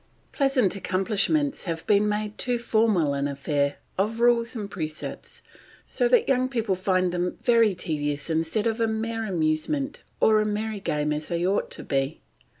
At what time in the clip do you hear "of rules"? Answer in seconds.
3.99-4.55